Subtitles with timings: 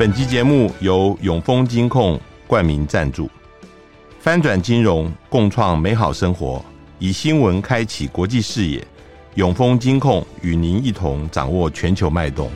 [0.00, 3.30] 本期节目由永丰金控冠名赞助，
[4.18, 6.64] 翻转金融，共创美好生活，
[6.98, 8.82] 以新闻开启国际视野。
[9.34, 12.50] 永丰金控与您一同掌握全球脉动。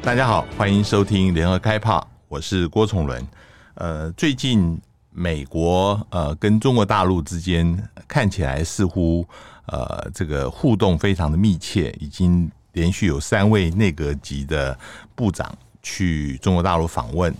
[0.00, 3.26] 大家好，欢迎收听联合开炮，我是郭崇伦。
[3.74, 9.26] 呃，最近美国呃跟中国大陆之间看起来似乎
[9.66, 12.48] 呃这个互动非常的密切，已经。
[12.78, 14.78] 连续有三位内阁级的
[15.16, 17.34] 部长去中国大陆访问，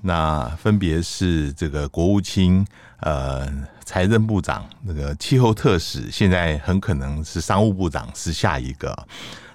[0.00, 2.66] 那分别是这个国务卿、
[2.98, 3.46] 呃
[3.84, 8.96] 财政部长、那个气候特使，现在很可能是商务部长是下一个。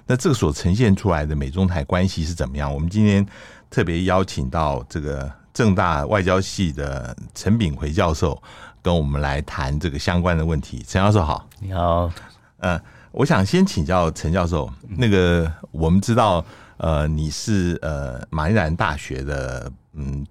[0.06, 2.72] 那这个所呈现出来的美中台关系是怎么样？
[2.72, 3.26] 我们今天
[3.70, 8.40] 特别邀请到这个政大外交系的陈炳奎教授
[8.82, 10.84] 跟我们来谈这个相关的问题。
[10.86, 12.10] 陈教授好，你好，
[12.58, 12.80] 嗯。
[13.16, 16.44] 我想先请教陈教授，那个我们知道，
[16.76, 20.22] 呃，你是呃马里兰大学的嗯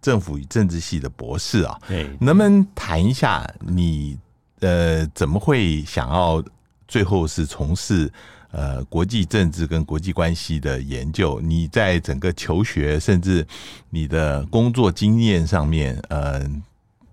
[0.00, 4.18] 政府与政治系的博士啊，对，能不能谈一下你
[4.58, 6.42] 呃怎么会想要
[6.88, 8.12] 最后是从事
[8.50, 11.40] 呃国际政治跟国际关系的研究？
[11.40, 13.46] 你在整个求学甚至
[13.88, 16.44] 你的工作经验上面，呃。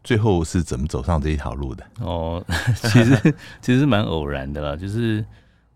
[0.10, 1.86] 最后是怎么走上这一条路的？
[2.00, 2.44] 哦，
[2.82, 4.76] 其实其实蛮偶然的啦。
[4.76, 5.24] 就是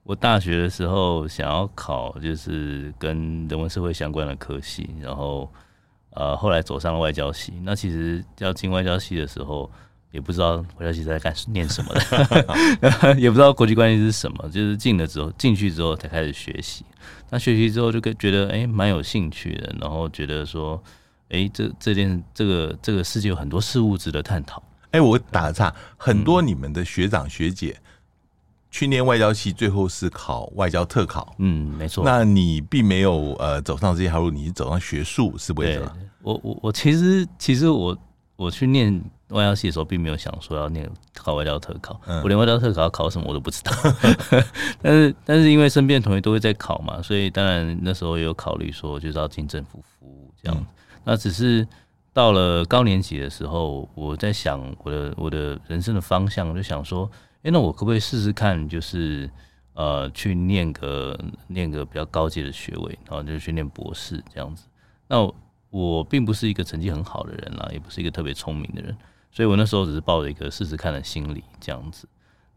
[0.01, 5.47] 我大学的时候想要考，就是跟人文社会相关的科系，然后
[6.15, 7.53] 呃后来走上了外交系。
[7.61, 9.69] 那其实要进外交系的时候，
[10.09, 14.49] 也不知道外交系在干念什么的， 也不知道国际关系是什么。
[14.49, 16.83] 就是进了之后，进去之后才开始学习。
[17.29, 20.81] 那学习之后就觉得哎蛮有兴趣的，然后觉得说。
[21.33, 24.61] 哎、欸，这这件这个这个世界有很多事物值得探讨。
[24.91, 27.75] 哎、欸，我打个岔，很多你们的学长学姐
[28.69, 31.33] 去念外交系，最后是考外交特考。
[31.39, 32.03] 嗯，没错。
[32.05, 35.91] 那你并没有呃走上这条路，你是走上学术，是为什么？
[36.21, 37.97] 我我我其实其实我
[38.35, 41.99] 我去念外交系的时候，并没有想说要念考外交特考。
[42.05, 43.71] 嗯、我连外交特考要考什么我都不知道。
[44.79, 50.55] 但是但是因为身边的同学都会在考嘛，所以当然那时候也有考虑说就是要进政府服务这样。
[50.59, 50.65] 嗯
[51.03, 51.67] 那只是
[52.13, 57.09] 到了高年级的时候，我在想我的我的人生的方向，我就想说，
[57.41, 59.29] 哎，那我可不可以试试看，就是
[59.73, 64.67] 呃，去念个念个比较高阶的学位，然后就去念博士这样子。
[65.07, 65.19] 那
[65.71, 68.95] 我，并不是一个成绩很好的人啦，也不是一个特别聪明的人，
[69.31, 72.07] 所以我那时候只是抱着一个试试看的心理这样子。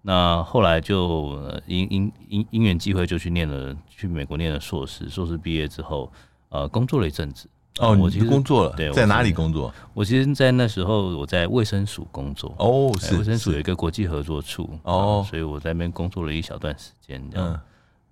[0.02, 6.12] 那后来就因因因因缘机会就去念了去美国念了硕士，硕士毕业之后，
[6.50, 7.48] 呃，工作了一阵子。
[7.78, 9.72] 哦，我其实工作了，对，在哪里工作？
[9.92, 12.54] 我其实，在那时候我在卫生署工作。
[12.58, 14.68] 哦，是卫生署有一个国际合作处。
[14.82, 17.22] 哦，所以我在那边工作了一小段时间。
[17.34, 17.58] 嗯，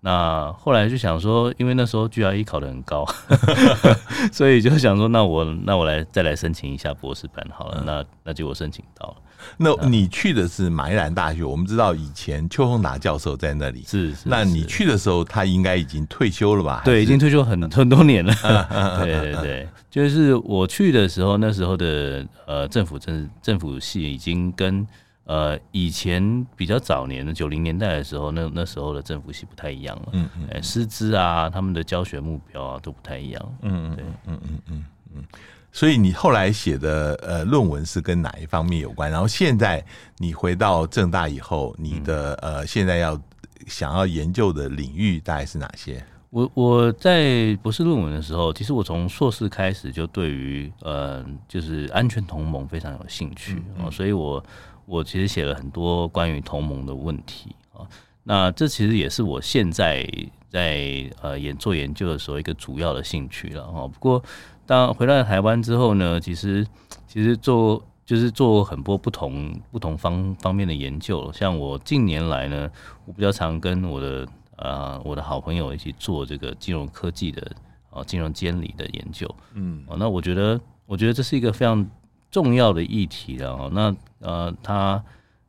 [0.00, 3.06] 那后来就想说，因为那时候 GRE 考得很高
[4.30, 7.82] 所以就想说，那我那我来再来申请一下博士班好了。
[7.86, 9.16] 那那就我申请到了。
[9.56, 13.82] 那你去的是马里兰大学，我们知道以前邱宏达教授在那里。
[13.86, 16.82] 是，是，那你去的时候，他应该已经退休了吧？
[16.84, 18.34] 对，已经退休很很多年了。
[19.04, 24.86] 对对对，就是我去的时候，那时候的呃政府政政府系已经跟
[25.24, 30.08] 呃以前比较早年的九零年代的时候，那那时候的政府系不太一样了。
[30.12, 33.54] 嗯嗯，嗯，师资啊，他们的教学目标啊都不太一样。
[33.62, 34.84] 嗯嗯，对，嗯嗯嗯
[35.14, 35.24] 嗯。
[35.74, 39.10] 所以你后来写的呃论文是跟哪一方面有关？
[39.10, 39.84] 然后现在
[40.18, 43.20] 你回到正大以后，你的呃现在要
[43.66, 46.00] 想要研究的领域大概是哪些？
[46.30, 54.44] 我我在博士论文的时候，其实我从硕士开始就对于呃就是安全同盟非常有兴趣啊，嗯嗯，所以我
[54.86, 57.82] 我其实写了很多关于同盟的问题啊。
[58.22, 60.08] 那这其实也是我现在
[60.54, 63.88] 在呃研做研究的时候一个主要的兴趣了哈。
[63.88, 64.22] 不过。
[64.66, 66.66] 当回到台湾之后呢，其实
[67.06, 71.30] 其实做就是做很多不同不同方方面的研究。
[71.34, 72.70] 像我近年来呢，
[73.04, 77.46] 我比较常跟我的呃我的好朋友一起做这个金融科技的
[77.90, 79.28] 啊金融监理的研究。
[79.52, 81.86] 嗯，那我觉得我觉得这是一个非常
[82.30, 83.68] 重要的议题的哦。
[83.70, 85.04] 那呃，他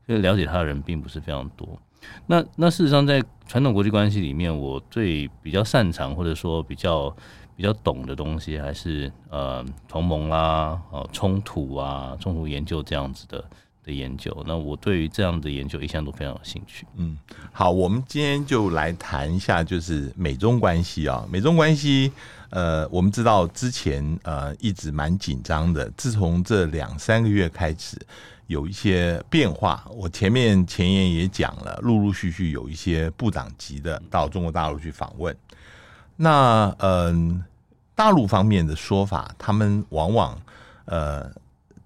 [0.08, 1.80] 了解他的人并不是非常多。
[2.28, 7.16] 那那事实上，在传统国际关系里面，我最比较擅长或者说比较。
[7.58, 13.42] 比较懂的东西还是呃同盟啦，哦冲突啊，冲突研究这样子的
[13.82, 14.44] 的研究。
[14.46, 16.86] 那我对于这样的研究一向都非常有兴趣。
[16.98, 17.18] 嗯，
[17.54, 21.26] 好，我们今天就来谈一下，就是美中关系啊。
[21.32, 22.12] 美中关系，
[22.50, 27.98] 呃，我们知道之前呃一直蛮紧张的，自从这两三个月开始，
[28.48, 29.86] 有一些变化。
[29.92, 35.36] 我前面前言也讲了，陆陆续续有一些部长级的到中国大陆去访问。
[36.16, 37.44] 那嗯，
[37.94, 40.40] 大陆方面的说法，他们往往
[40.86, 41.30] 呃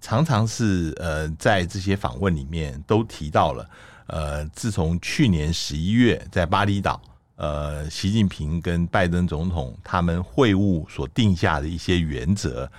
[0.00, 3.68] 常常是呃在这些访问里面都提到了，
[4.06, 7.00] 呃，自从去年十一月在巴厘岛，
[7.36, 12.70] 呃，习近平跟拜登总统他们会晤所定下的一些原则。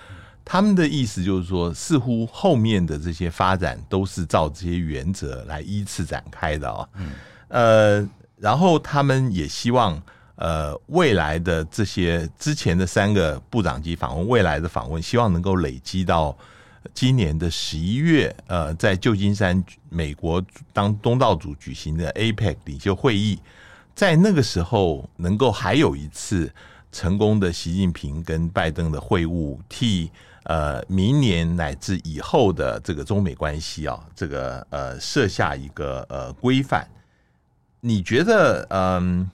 [0.52, 6.86] 他们的意思就是说，似乎后面的这些发展都是照这些原则来依次展开的啊。
[6.96, 7.12] 嗯。
[7.48, 9.98] 呃，然后他们也希望，
[10.34, 16.36] 呃，未来的这些之前的三个部长级访问，未来的访问，希望能够累积到
[16.92, 23.40] 今年的十一月，呃，在旧金山，美国当东道主举行的 APEC 领袖会议，
[23.94, 26.52] 在那个时候能够还有一次
[26.92, 30.10] 成功的习近平跟拜登的会晤，替。
[30.44, 36.84] 呃，明年乃至以后的这个中美关系啊，这个呃设下一个呃规范，
[37.80, 39.30] 你觉得嗯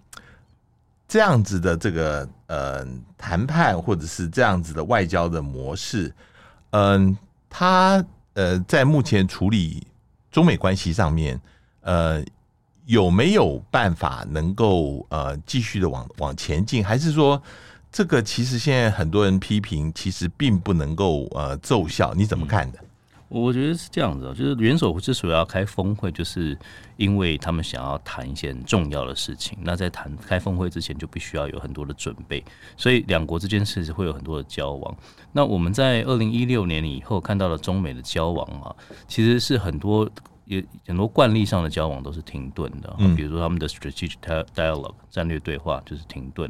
[1.07, 6.15] 这样子的这个呃谈判或者是这样子的外交的模式，
[6.73, 7.17] 嗯，
[7.49, 9.87] 它呃在目前处理
[10.31, 11.41] 中美关系上面，
[11.81, 12.23] 呃
[12.85, 17.43] 有没有办法能够呃继续的往往前进，还是说？
[17.99, 22.79] 这个其实现在很多人批评，其实并不能够呃奏效，你怎么看的？
[23.27, 26.57] 我觉得是这样子啊，就是元首之所以要开峰会，就是
[26.97, 29.59] 因为他们想要谈一些很重要的事情。
[29.63, 32.41] 那在谈开峰会之前，就必须要有很多的准备，
[32.77, 34.97] 所以两国之间其实会有很多的交往。
[35.33, 38.73] 那我们在二零一六年以后看到了中美的交往啊，
[39.09, 40.09] 其实是很多
[40.45, 44.13] 有很多惯例上的交往都是停顿的，比如说他们的 strategic
[44.55, 46.49] dialogue 战略对话就是停顿。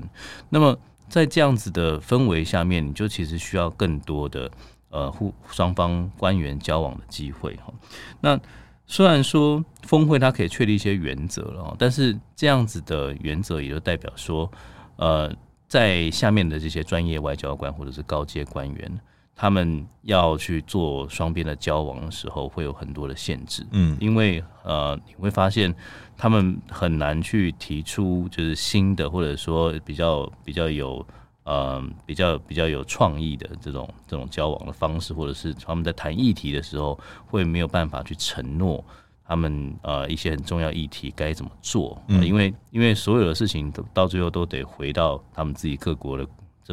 [0.51, 0.79] 那么
[1.09, 4.51] 在这样子的氛围下面，你就其实需要更多的
[4.91, 7.73] 呃互双方官员交往的机会哈。
[8.21, 8.39] 那
[8.87, 14.51] 虽然说峰会它可以确立一些原则了，但是这样子的原则也就代表说，
[14.97, 15.31] 呃，
[15.67, 19.01] 在下面的这些专业外交官或者是高阶官员，
[19.39, 23.65] 他们要去做双边的交往的时候，会有很多的限制。
[23.71, 25.73] 嗯，因为呃，你会发现。
[26.21, 31.07] 他们很难去提出就是新的，或者说比较比较有
[31.45, 36.99] 呃比较比较有创意的这种这种交往的方式，或者是他们在谈议题的时候
[37.29, 38.85] 会没有办法去承诺
[39.25, 46.27] 他们呃一些很重要议题该怎么做，嗯，因为因为所有的事情都到最后都得回到他们自己各国的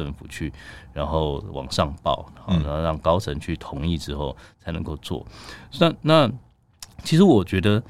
[0.04, 0.52] 政府去，
[0.92, 5.26] 然后往上报，然后让高层去同意之后才能够做。
[5.78, 6.30] 那那
[7.02, 7.82] 其实我觉得。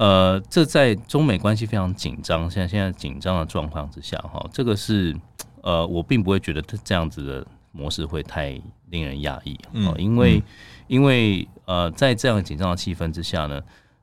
[0.00, 5.12] 呃，这在中美关系非常紧张，现在现在紧张的状况之下，哈，这个是
[5.60, 8.50] 呃，我并不会觉得这这样子的模式会太
[8.90, 10.40] 令人讶异，嗯，因为
[10.86, 13.60] 因为呃，在这样紧张的气氛之下呢，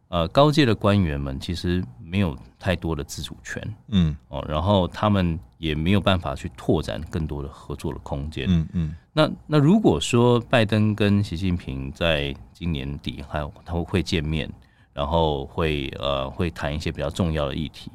[0.09, 14.49] 呃，高阶的官员们其实没有太多的自主权，嗯，哦，然后他们也没有办法去拓展更多的合作的空间，嗯嗯，那那如果说拜登跟习近平在今年底还有他们会见面。
[14.95, 17.91] 然后会呃会谈一些比较重要的议题。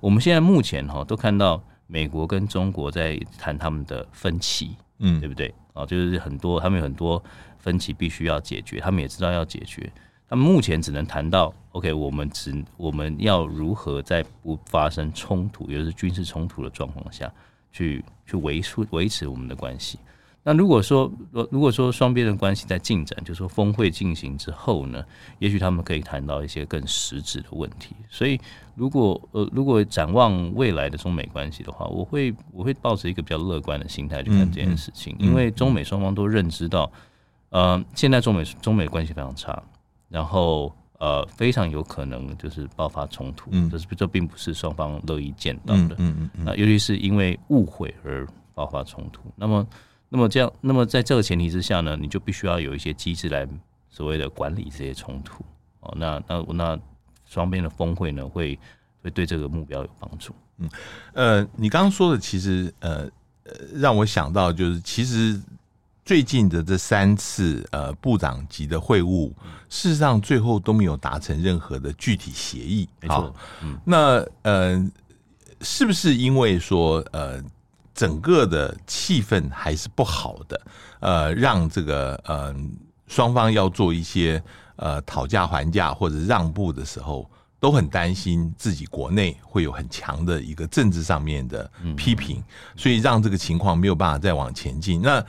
[0.00, 5.54] 我们现在目前哈都看到美国跟中国在谈他们的分歧，嗯，对不对？
[5.74, 7.22] 啊，就是很多他们有很多
[7.60, 9.88] 分歧必须要解决，他们也知道要解决。
[10.30, 17.30] 他们目前只能谈到 OK，我们只我们要如何在不发生冲突，也就是军事冲突的状况下
[17.72, 19.98] 去去维持维持我们的关系。
[20.42, 21.12] 那如果说，
[21.50, 25.04] 如果说双边的关系在进展，就是说峰会进行之后呢，
[25.38, 27.94] 也许他们可以谈到一些更实质的问题。
[28.08, 28.40] 所以，
[28.74, 36.90] 如果呃，如果展望未来的中美关系的话，我会我会抱着一个比较乐观的心态去看这件事情，因为中美双方都认知到，
[37.50, 39.62] 呃，现在中美中美关系非常差，
[40.10, 45.94] 然后呃，非常有可能就是爆发冲突，这是这并不是双方乐意见到的。
[45.96, 46.44] 嗯嗯嗯。
[46.44, 49.66] 那尤其是因为误会而爆发冲突，那么。
[50.12, 53.46] 那么这样，那么在这个前提之下呢，你就必须要有一些机制来
[53.88, 55.44] 所谓的管理这些冲突
[55.78, 55.94] 哦。
[55.96, 56.80] 那那那
[57.24, 58.58] 双边的峰会呢，会
[59.04, 60.34] 会对这个目标有帮助。
[60.58, 60.68] 嗯，
[61.12, 63.08] 呃，你刚刚说的其实呃
[63.44, 65.40] 呃让我想到就是，其实
[66.10, 69.28] 最近的这三次呃部长级的会晤，
[69.68, 72.88] 事实上最后都没有达成任何的具体协议。
[73.00, 74.90] 没错，嗯，那呃
[75.60, 77.40] 是不是因为说呃？
[77.94, 80.60] 整个的气氛还是不好的，
[81.00, 82.56] 呃，让这个呃
[83.06, 84.42] 双方要做一些
[84.76, 92.42] 呃讨价还价或者让步的时候，都很担心自己国内会有很强的一个政治上面的批评，
[92.74, 95.02] 所以让这个情况没有办法再往前进。
[95.02, 95.22] 那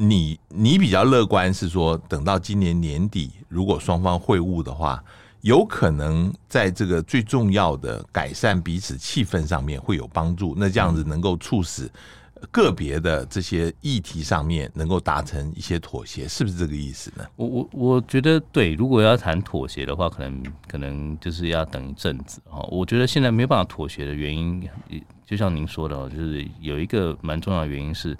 [0.00, 5.02] 你你比较乐观是说，等到今年年底，如果双方会晤的话，
[5.40, 10.54] 有可能在这个最重要的改善彼此气氛上面会有帮助。
[10.56, 11.90] 那这样子能够促使
[12.52, 17.26] 个别的这些议题上面能够达成一些妥协，是不是这个意思呢？
[17.34, 22.60] 我我我觉得对，如果要谈妥协的话，可能可能就是要等一阵子哈。
[22.70, 24.62] 我觉得现在没有办法妥协的原因，
[25.26, 28.16] 就像您说的，就是有一个蛮重要的原因是。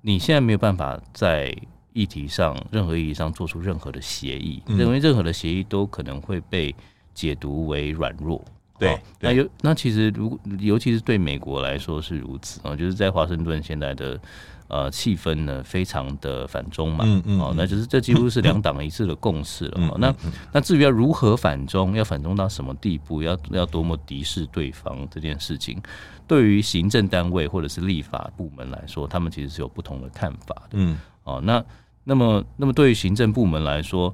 [0.00, 1.54] 你现在没有办法在
[1.92, 6.74] 议题上，任何意义上做出任何的协议，认为任何的协议都可能会被
[7.14, 8.44] 解读为软弱。
[8.78, 14.20] 对，那有那其实如尤其是对美国来说是如此啊，就是在华盛顿现在的。
[14.68, 19.96] 呃，气氛呢非常的反中嘛，嗯嗯，哦，那就是这几乎是两党一致的共识了。
[19.98, 20.12] 那
[20.52, 25.80] 那至于要如何反中，要反中到什么地步，要要多么敌视对方这件事情，
[26.26, 30.70] 对于行政单位或者是立法部门来说，他们其实是有不同的看法的。
[30.72, 31.64] 嗯，哦，那
[32.02, 34.12] 那么那么对于行政部门来说，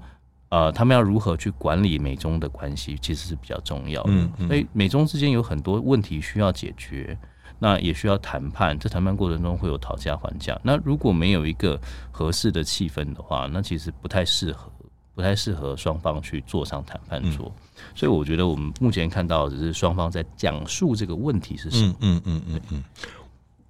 [0.51, 4.13] 呃，他们要如何去管理美中的关系，其实是比较重要的。
[4.13, 7.17] 嗯嗯，所以美中之间有很多问题需要解决。
[7.65, 10.61] 那也需要谈判，在谈判过程中会有讨价还价。
[10.65, 14.69] 那如果没有一个合适的气氛的话，那其实不太适合，
[15.15, 17.47] 不太适合双方去坐上谈判桌。
[17.47, 21.95] 嗯、所以我觉得我们目前看到的只是双方在讲述这个问题是什么。
[22.01, 22.83] 嗯嗯嗯嗯。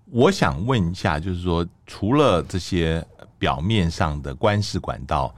[0.07, 3.07] 我想问一下，就是说，除了这些
[3.39, 5.35] 表面上的官事管道，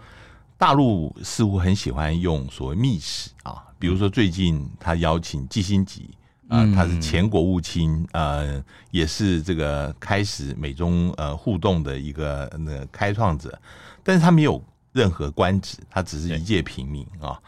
[0.57, 6.09] 大陆似乎很喜欢用所谓密使啊，比如说最近他邀请季辛吉。
[6.49, 13.59] 啊、呃，他是前国务卿，呃，也是这个开始美中呃互动的一个那个开创者，
[14.03, 17.39] 但是他没有任何官职，他只是一介平民啊、哦，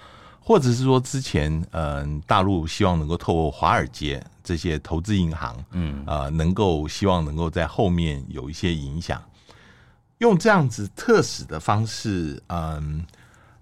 [0.41, 6.05] 或者是说之前嗯、呃，大陆希望能够透过华尔街这些投资银行，嗯。
[6.07, 9.23] 啊、呃，能够希望能够在后面有一些影响，
[10.19, 13.05] 用这样子特使的方式，嗯、呃，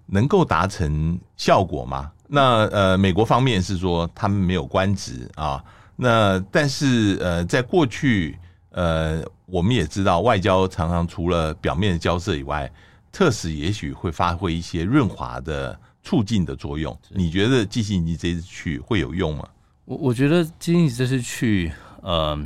[0.05, 2.11] 能够达成效果吗？
[2.27, 5.63] 那呃，美国方面是说他们没有官职啊。
[5.95, 8.37] 那但是呃，在过去
[8.71, 12.69] 呃，我们也知道外交常常除了表面的交涉以外，
[13.11, 16.97] 特使也许会发挥一些润滑的促进的作用。
[17.09, 19.47] 你觉得基辛尼这次去会有用吗？
[19.85, 21.71] 我我觉得基辛尼这次去，
[22.01, 22.37] 呃，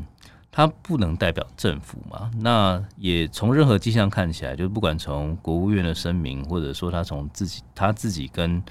[0.60, 2.30] 他不能代表政府嘛。
[2.42, 8.62] 那也从任何迹象看起来，就是不管从国务院的声明，或者说他从自己他自己跟。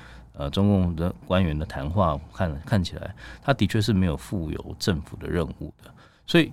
[0.41, 5.91] 呃，中共的官员的谈话看看起来，他的确是没有负有政府的任务的，
[6.29, 6.53] 所以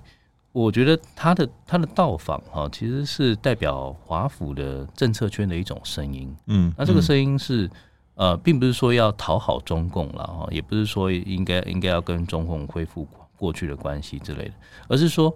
[0.51, 6.35] 我觉得他的他的到访哈，其实是代表华府的政策圈的一种声音。
[6.47, 7.69] 嗯，那这个声音是
[8.15, 13.05] 呃，并不是说要讨好中共了哈，也不是说应该应该要跟中共恢复
[13.37, 14.53] 过去的关系之类的，
[14.87, 15.33] 而是说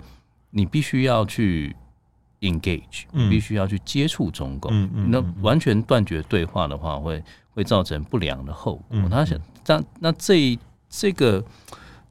[0.50, 1.76] 你必须要去
[2.42, 4.72] engage，你必须要去接触中共。
[4.74, 7.24] 嗯嗯，那完全断绝对话的话会。
[7.52, 9.10] 会造成不良的后果。
[9.10, 11.44] 他想，那那这这个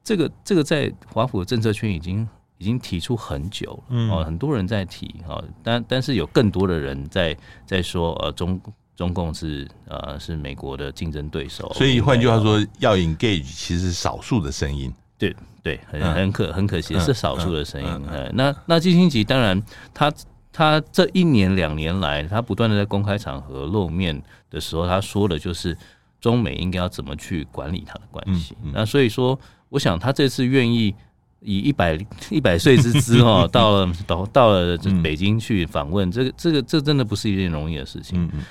[0.05, 2.29] 这个这个在华府的政策圈已经
[2.59, 8.61] 已经提出很久了，哦，很多人在提，哦，但但是有更多的人在在说，呃，中
[8.95, 11.73] 中共是呃是美国的竞争对手。
[11.73, 14.93] 所以换句话说，要 engage 其实是少数的声音。
[15.17, 15.35] 对
[15.69, 18.03] 对，很很可很可惜是少数的声音。
[18.33, 20.13] 那那季辛吉当然他。
[20.51, 24.21] 他这一年两年来，他不断的在公开场合露面
[24.51, 25.77] 的时候，他说的就是
[26.21, 28.57] 中美应该要怎么去管理他的关系。
[28.73, 30.93] 那所以说，我想他这次愿意
[31.39, 31.97] 以一百
[32.29, 38.21] 一百岁之姿哦，到了到到了北京去访问，这个这个这真的不是一件容易的事情。
[38.25, 38.43] 嗯嗯、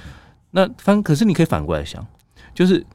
[0.51, 2.05] 那反可是你可以反过来想，
[2.53, 2.85] 就是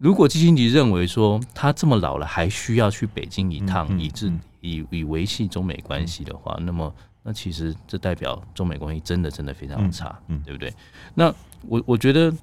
[0.00, 6.92] 如果基辛吉认为说他这么老了还需要去北京一趟，以致以以维系中美关系的话，那么。
[7.22, 10.72] 那其实这代表中美关系真的真的非常差，对不对？
[11.14, 11.30] 那
[11.68, 12.34] 我我觉得，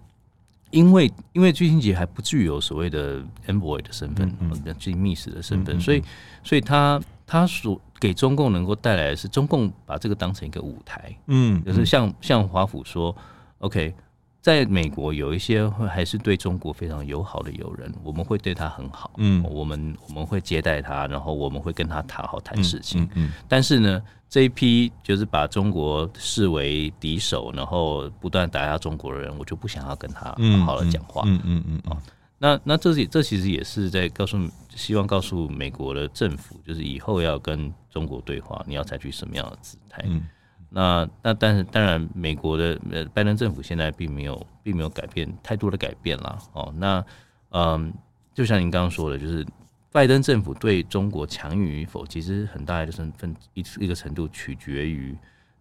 [0.70, 6.04] 因为因为基辛吉还不具有所谓的 envoy 的身份，嗯，即密使的身份，所以
[6.44, 13.14] 所以他他所给中共能够带来的是中共把这个当成一个舞台，嗯，就是像像华府说
[13.58, 13.92] ，OK。
[14.42, 31.98] 在美国有一些会还是对中国非常友好的友人，我们会对他很好，嗯，我们我们会接待他，然后我们会跟他谈好谈事情，嗯，嗯，嗯，但是呢，这一批就是把中国视为敌手，然后不断打压中国的人，我就不想要跟他好好的讲话，嗯嗯嗯，嗯，
[32.38, 34.38] 那那这是这其实也是在告诉，
[34.76, 40.04] 希望告诉美国的政府，就是以后要跟中国对话，你要采取什么样的姿态？
[40.06, 40.22] 嗯
[40.70, 46.38] 那那但是当然，美国的呃拜登政府现在并没有并没有改变太多的改变啦。
[46.54, 46.74] 哦。
[46.78, 47.04] 那
[47.52, 47.94] 嗯，
[48.34, 49.46] 就像您刚刚说的，就是
[49.92, 55.18] 拜登政府对中国强硬与否，其实很大的成分一一个程度取决于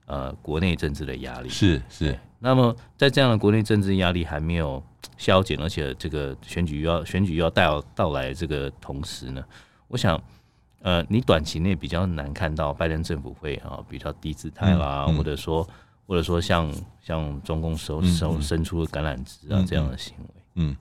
[0.06, 1.48] 呃国内政治的压力。
[1.48, 2.18] 是是。
[2.38, 4.82] 那么在这样的国内政治压力还没有
[5.16, 9.42] 消减，而且这个选举又要选举又要到到来这个同时呢，
[9.88, 10.20] 我想，
[10.86, 15.68] 呃，你短期内比较难看到拜登政府会啊比较低姿态啦，或者说
[16.06, 20.24] 或者说像像中共手手伸出橄榄枝啊这样的行为。
[20.54, 20.76] 嗯，嗯，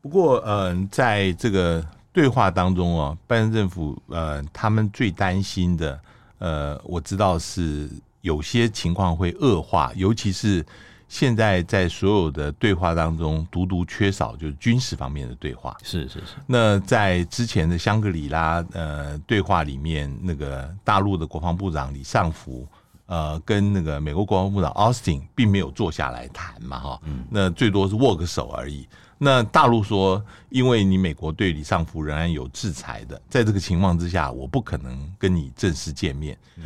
[0.00, 6.00] 不过嗯、呃，在这个对话当中哦，拜登政府呃，他们最担心的
[6.38, 7.90] 呃，我知道是
[8.22, 10.64] 有些情况会恶化，尤其是。
[11.08, 15.76] 现在在所有的对话当中，独独缺少就是军事方面的对话。
[15.84, 16.34] 是是是。
[16.46, 22.66] 那在之前的香格里拉呃对话里面，那个大陆的国防部长李尚福
[23.06, 27.00] 呃跟那个美国国防部长 Austin 并没有坐下来谈嘛哈。
[27.04, 27.24] 嗯。
[27.30, 28.88] 那最多是握个手而已。
[29.16, 36.36] 那大陆说，因为你美国对李尚福仍然有制裁的，在这个情况之下，我不可能跟你正式见面。
[36.56, 36.64] 嗯。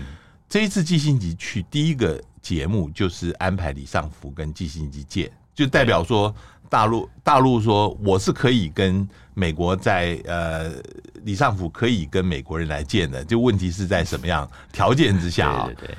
[0.48, 2.18] 这一次季辛吉去第一个。
[2.42, 6.34] 节目就是安排李尚福跟季辛吉见，就代表说
[6.68, 10.72] 大陆大陆说我是可以跟美国在呃
[11.24, 15.66] 李尚福可以跟美国人来见的，就问题是在什么样条件之下啊？
[15.66, 15.96] 对对对，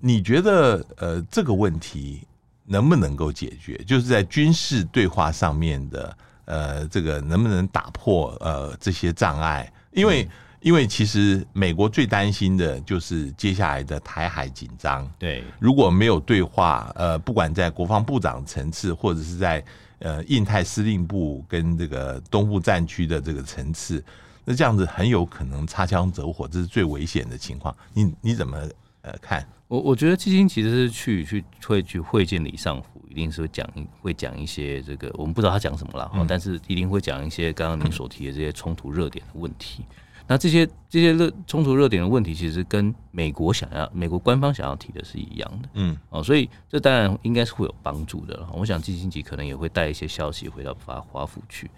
[0.00, 2.26] 你觉得呃这个问题
[2.64, 3.76] 能不能够解决？
[3.86, 9.72] 就是在军事对话上面的呃这个能不能打破呃这些障碍？
[9.92, 10.28] 因为。
[10.66, 15.08] 因为其实美国最担心的就是接下来的台海紧张。
[15.16, 19.64] 对，如果没有对话，呃，不管在国防部长层次，或者是在
[20.00, 24.04] 呃印太司令部跟这个东部战区的这个层次，
[24.44, 27.72] 那这样子很有可能擦枪走火，这是最危险的情况。
[27.94, 28.58] 你你怎么
[29.02, 29.46] 呃看？
[29.68, 33.70] 我我觉得基金其实是去去会去会见李尚福，一定是会讲
[34.02, 39.84] 会讲一些这个我们不知道他讲什么了，嗯、但是一定会讲一些刚刚您所提的这些冲突热点的问题。
[40.28, 48.48] 那这些这些热冲突热点的问题，其实跟美国想要、美国官方想要提的是一样的，嗯，哦，所以这当然应该是会有帮助的了。
[48.52, 51.70] 我想基辛吉可能也会带一些消息回到华华府去。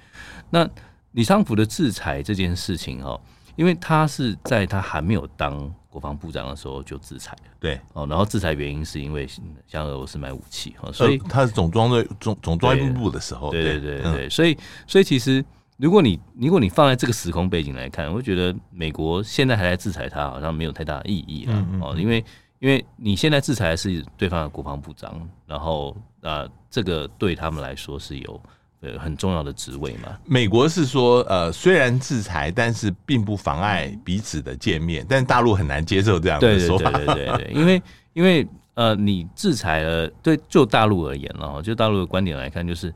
[0.48, 0.66] 那
[1.12, 3.20] 李昌福的制裁这件事情，哦，
[3.54, 9.28] 因为他是在他还没有当国防部长的时候就制裁了，对，哦，然后制裁原因是因为
[9.66, 14.56] 向俄罗斯买武器，哈，所以他是总装队总总装备部的时候，对对对对，对，所以
[14.87, 15.44] 所以其实。
[15.78, 21.94] 如果你如果你放在这个时空背景来看，我会觉得美国现在还在制裁他，好像没有太大的意义了哦。
[21.96, 22.24] 因为
[22.58, 28.42] 因为你现在制裁的是对方的国防部长，然后啊、呃，这个对他们来说是有
[28.80, 30.18] 呃很重要的职位嘛。
[30.24, 36.90] 美国是说呃，虽然制裁，但是并不妨碍彼此的见面，但大陆很难接受这样的说法。
[36.90, 37.82] 对对对对对，因为
[38.14, 42.92] 因为呃，你制裁了，对就大陆而言了，就大陆的观点来看，就是。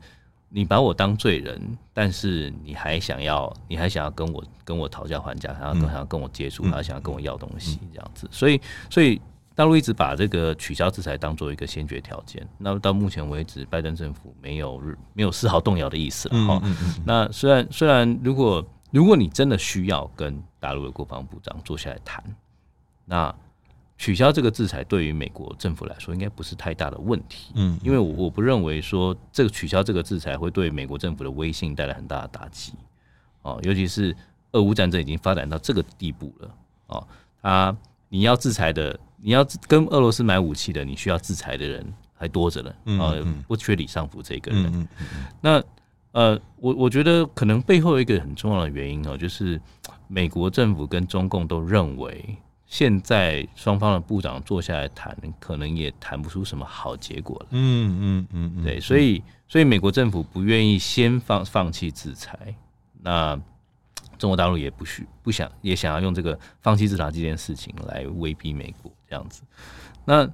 [0.55, 1.59] 你把我当罪人，
[1.95, 8.27] 但是你还想要，你还想要跟我跟我讨价还价，还要跟想要跟我接触，还要想要跟我要东西，这样子。
[8.29, 9.19] 所以，所以
[9.55, 12.47] 大陆一直把这个取消制裁当做一个先决条件。
[12.59, 14.79] 那到目前为止，拜登政府没有
[15.13, 16.61] 没有丝毫动摇的意思了哈。
[17.03, 22.23] 那虽然虽然，如果如果你真的需要跟大陆的国防部长坐下来谈，
[23.05, 23.33] 那。
[24.03, 32.73] 取消这个制裁对于美国政府来说应该不是太大的问题，嗯，因为我我不认为说这个取消这个制裁会对美国政府的威信带来很大的打击，
[33.43, 34.13] 哦，尤其是
[34.51, 36.55] 俄乌战争已经发展到这个地步了，
[36.87, 37.07] 哦，
[37.41, 37.73] 他
[38.09, 43.15] 你要制裁的，你要跟俄罗斯买武器的，你需要制裁的人还多着呢，啊，
[43.47, 44.87] 不缺李尚福这个人，
[45.39, 45.63] 那
[46.11, 49.61] 呃，我我觉得可能背后一个很重要的原因哦，就是
[50.09, 52.35] 美国政府跟中共都认为。
[52.73, 57.45] 现在双方的部长坐下来谈，可能也谈不出什么好结果了。
[57.51, 62.35] 嗯嗯嗯，对，所以所以美国政府不愿意先放放弃制裁，
[63.03, 63.39] 那
[64.17, 69.43] 中国大陆也不许不想也想要用这个放弃制裁这件事情来威逼美国这样子。
[70.03, 70.27] 那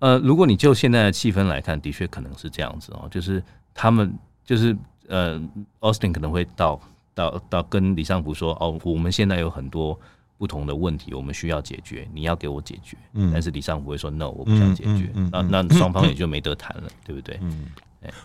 [0.00, 3.40] 呃，如果你就现在的气氛来看，的确可能是这样子哦，就是
[3.72, 4.12] 他们
[4.44, 4.76] 就是
[5.06, 5.40] 呃
[5.78, 6.80] ，Austin 可能会到
[7.14, 9.96] 到到跟李尚福说哦，我们现在有很多。
[10.36, 12.96] 不同的问题，我们需要解决，你要给我解决。
[13.12, 15.10] 嗯，但是李尚福会说 “no”，我不想解决。
[15.14, 17.38] 嗯嗯嗯、那那双方也就没得谈了，嗯、对不对？
[17.40, 17.66] 嗯，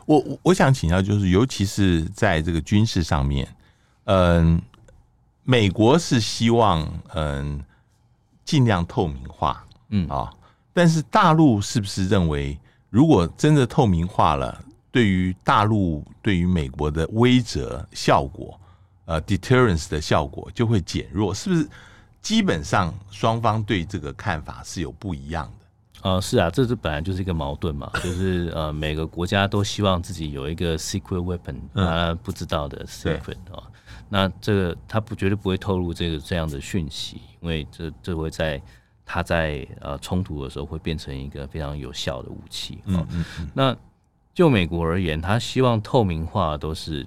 [0.06, 3.48] 我我我想请教，就是尤其是在这个军事上面，
[4.06, 4.60] 嗯，
[5.44, 7.64] 美国是希望嗯
[8.44, 10.34] 尽量透明化，嗯啊，
[10.74, 12.58] 但是大陆是不是认为，
[12.90, 18.60] 如果真的透明化了，对于大陆对于美国的威慑效果，
[19.06, 21.70] 呃，deterrence 的效果就会减弱，是不是？
[22.22, 25.66] 基本上双方对这个看法是有不一样的。
[26.02, 33.72] 呃，是啊，这是本来就是一个矛盾嘛， 就是呃，每个国家都希望自己有一个 secret weapon，他不知道的 secret 啊、嗯。
[34.08, 38.62] 那这个他不绝对不会透露这个这样的讯息，因为这这会在
[39.06, 42.80] 他在呃冲突的时候会变成一个非常有效的武器。
[42.86, 43.50] 嗯嗯嗯。
[43.54, 43.76] 那
[44.34, 47.06] 就美国而言，他希望透明化都是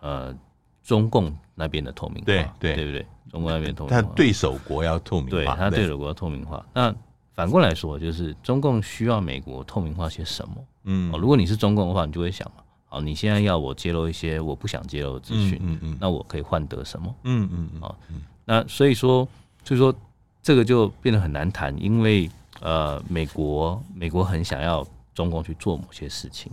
[0.00, 0.34] 呃
[0.82, 3.06] 中共那边的透明化，对对对不对？
[3.30, 6.64] 中共那边透明化，他对手国要透明化，对他对手国要透明化。
[6.74, 6.94] 那
[7.32, 10.54] 反过来说，就是中共需要美国透明化些什么？
[10.84, 17.14] 嗯，如果你是中共的话，你就会想嘛，好，你现在要我揭露一些我不想揭露的资讯，嗯嗯，那我可以换得什么？
[17.24, 17.96] 嗯嗯嗯，好，
[18.44, 19.26] 那所以说，
[19.64, 19.94] 所以说
[20.42, 24.86] 这个就变得很难谈，因为呃，美国美国很想要。
[25.14, 26.50] 中共去做某些事情，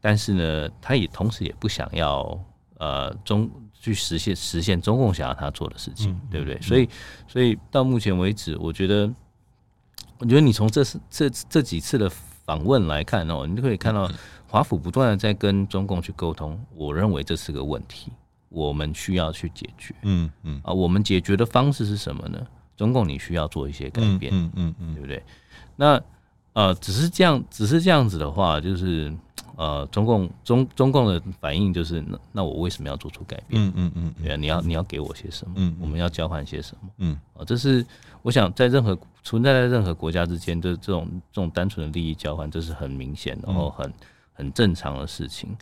[0.00, 2.36] 但是呢，他也同时也不想要
[2.78, 6.54] 呃中去实现实现中共想要他做的事情，嗯、对不对？
[6.56, 6.88] 嗯、所以，
[7.28, 9.08] 所以到目前为止，我觉得，
[10.18, 12.10] 我觉得你从这次这这几次的
[12.44, 14.10] 访问来看哦，你就可以看到
[14.48, 16.58] 华府不断的在跟中共去沟通。
[16.74, 18.10] 我认为这是个问题，
[18.48, 19.94] 我们需要去解决。
[20.02, 22.38] 嗯嗯啊，我们解决的方式是什么呢？
[22.76, 25.22] 中共你需要做一些改变，嗯，嗯，对不对？
[25.76, 26.02] 那。
[26.58, 29.14] 呃，只是这样，只是这样子的话，就是
[29.54, 33.62] 呃，中共中中共的反应就是，那那我为什么要做出改变？
[33.64, 35.52] 嗯嗯嗯，对啊，你要你要给我些什么？
[35.54, 36.88] 嗯，我们要交换些什么？
[36.98, 37.86] 嗯，啊，这是
[38.22, 43.92] 我想在任何存在在任何国家之间的这种这种单纯的利益交换，这是很明显，然后很
[44.32, 45.56] 很正常的事情。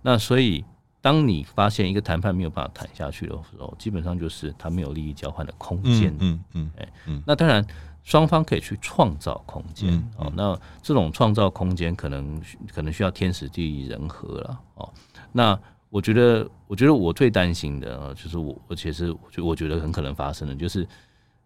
[0.00, 0.64] 那所以，
[1.02, 6.16] 当你发现一个谈判没有办法谈下去的时候，基本上就是他没有利益交换的空间。
[6.20, 6.88] 嗯嗯，哎，
[7.26, 7.62] 那当然。
[8.08, 12.40] 双方可以去创造空间哦，嗯哦、那这种创造空间可能
[12.72, 14.90] 可能需要天时地利人和了哦。
[15.30, 20.88] 那我觉得，我觉得我最担心的，就是我，而且是我觉我觉得很可能发生的，就是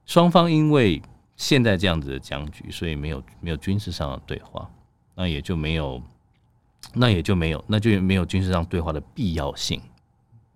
[0.07, 1.03] 双方因为
[1.37, 4.70] 现在这样子的僵局，所以没有没有军事上的对话，
[5.16, 6.01] 那也就没有，
[6.94, 9.83] 那也就没有，那就没有军事上对话的必要性，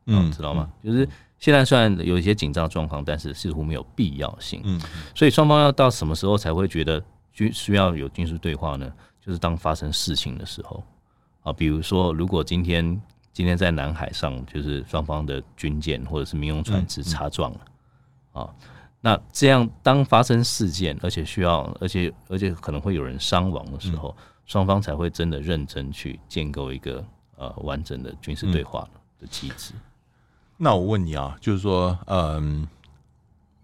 [0.05, 0.71] 嗯，知道吗？
[0.85, 1.09] 就是。
[1.39, 4.61] 现在虽然有一些紧张状况，但是似乎没有必要性。
[4.65, 4.81] 嗯，
[5.15, 8.93] 所以双方要到什么时候才会觉得军需要有军事对话呢？
[9.21, 10.83] 就是当发生事情的时候
[11.43, 13.01] 啊，比如说如果今天
[13.33, 17.61] 今天在南海上，就是双方的军舰或者是民用船只擦撞了
[18.33, 18.49] 啊，
[19.01, 27.05] 那这样当发生事件，而且需要，而且而且可能会有人伤亡的时候，双方才会真的认真去建构一个
[27.37, 29.75] 呃完整的军事对话的机制。
[30.59, 32.67] 那我问你啊，就是说，嗯，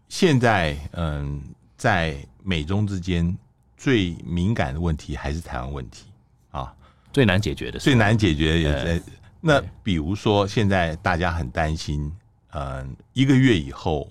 [0.08, 1.42] 现在嗯，
[1.76, 3.34] 在美中之间
[3.78, 6.04] 最敏感的问题还是台湾问题
[6.50, 6.74] 啊，
[7.10, 8.96] 最难解决的，最难解决的也在。
[8.98, 12.12] 嗯、那比如说，现在大家很担心，
[12.50, 14.06] 嗯，一个月以后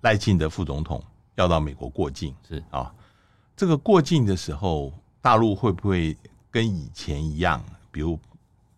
[0.00, 2.90] 赖清德副总统要到美国过境，是啊，
[3.54, 6.16] 这个过境的时候，大陆会不会
[6.50, 8.18] 跟以前一样，比如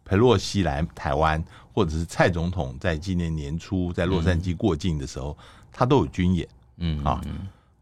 [0.05, 1.43] 佩洛西来台湾？
[1.77, 5.37] 或者是蔡总统在今年年初在洛杉矶过境的时候，
[5.71, 7.21] 他都有军演，嗯啊。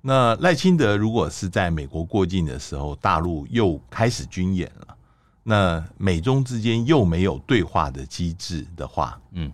[0.01, 4.97] 那赖清德如果是在美国过境的时候，大陆又开始军演了，
[5.45, 9.53] 那美中之间又没有对话的机制的话，嗯，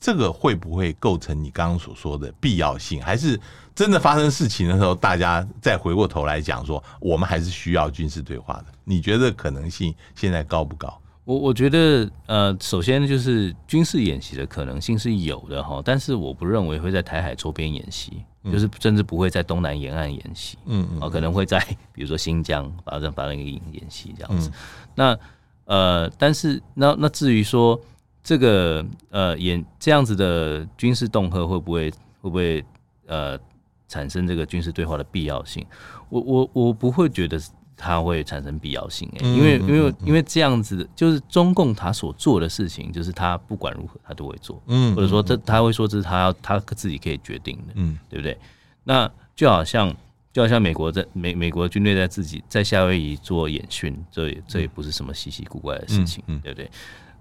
[0.00, 3.00] 这个会不会构成你刚刚所说的必要性？
[3.00, 3.40] 还是
[3.76, 8.66] 真的发生事情的时候，大家再回过头来讲说，我们还是需要军事对话的？
[8.82, 11.00] 你觉得可能性现在高不高？
[11.24, 21.60] 我我觉得，呃，首先就是军事演习的可能性是有的哈，但是我不认为会在台海周边演习，嗯、就是甚至不会在东南沿岸演习，嗯嗯，可能会在
[21.92, 24.48] 比如说新疆发生发生一个演习这样子。
[24.48, 24.52] 嗯、
[24.96, 25.18] 那
[25.66, 27.80] 呃，但是那那至于说
[28.24, 31.88] 这个呃演这样子的军事恫吓会不会
[32.20, 32.64] 会不会
[33.06, 33.38] 呃
[33.86, 35.64] 产生这个军事对话的必要性？
[36.08, 37.40] 我我我不会觉得。
[37.84, 48.38] 它会产生必要性诶，因为因为因为这样子的，就是中共他所做的事情，就是他不管如何他都会做，嗯，或者说这他会说这是他要他自己可以决定的，嗯，对不对？
[48.84, 49.92] 那就好像
[50.32, 56.70] 就好像美国在美美国军队在自己在夏威夷做演训，这也这也不是什么稀奇古怪的事情，嗯，对不对？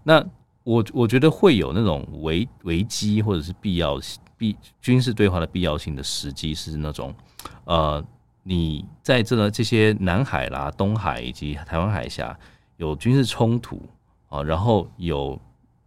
[0.04, 0.24] 那
[0.64, 4.00] 我我觉得会有那种危危机或者是必要
[4.38, 7.12] 必军事对话的必要性的时机是那种
[7.64, 8.06] 呃。
[8.44, 12.38] 你在这个这些南海啦、东海以及台湾海峡
[12.78, 13.82] 有军事冲突
[14.30, 15.40] 啊，然后有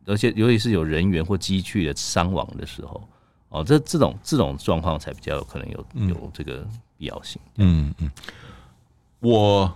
[0.07, 3.03] 而且尤其是有人员或机具的伤亡的时候，
[3.49, 7.41] 哦，这这种这种状况才比较有可能有有这个必要性。
[7.57, 8.11] 嗯嗯，
[9.21, 9.75] 我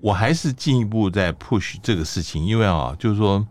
[0.00, 3.46] 我还是进一步在 push 这个事情，因为啊，就是说，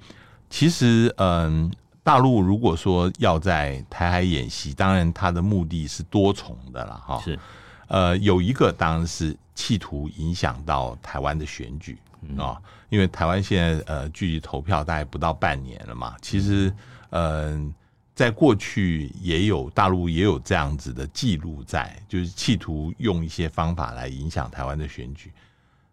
[0.50, 1.72] 其实嗯，
[2.04, 7.40] 大陆如果说要在台海演习，当然它的目的是多重的了，哈，是。
[7.88, 11.98] 呃，有一个当然是企图影响到台湾的选举
[12.38, 16.16] 啊，嗯、因为台湾现在呃距离投票大概不到半年了嘛。
[16.22, 16.70] 其实，
[17.10, 17.74] 嗯、呃，
[18.14, 25.32] 在过去也有大陆也有这样子的记录在，就是企图用一些方法来影响台湾的选举。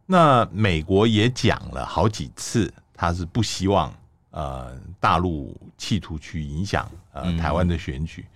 [0.06, 3.94] 那美国也讲了好几次，他是不希望
[4.30, 8.26] 呃大陆企图去影响呃台湾的选举。
[8.28, 8.30] 嗯、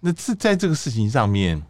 [0.00, 1.62] 那是在这个事情上面，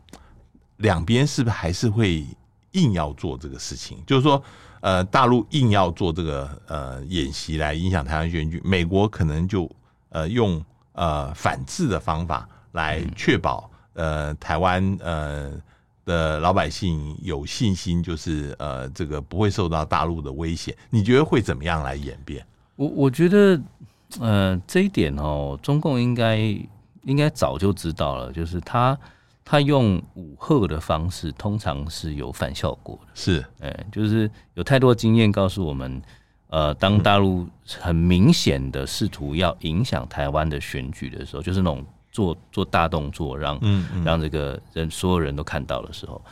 [0.79, 2.25] 两边是不是还是会
[2.73, 3.99] 硬要做这个事情？
[4.07, 4.43] 就是说，
[4.81, 9.71] 呃，大陆硬要做这个呃演习来影响台湾选举，美国可能就
[10.11, 10.65] 呃用。
[10.99, 15.53] 呃，反制的方法来确保呃台湾呃
[16.07, 20.75] 的老百姓有信心，就是呃这个不会受到大陆的威胁。
[20.89, 22.43] 你觉得会怎么样来演变？
[22.77, 23.61] 我我觉得
[24.19, 26.39] 呃这一点哦，中共应该
[27.03, 28.99] 应该早就知道了，就是他
[29.47, 33.09] 他用武吓的方式，通常是有反效果的。
[33.15, 36.03] 是，哎，就是有太多经验告诉我们。
[36.49, 37.45] 呃，当大陆
[37.81, 46.25] 很明显的试图要影响台湾的选举的时候，就是那种做做大动作，让嗯嗯让这个人所有人都看到的时候，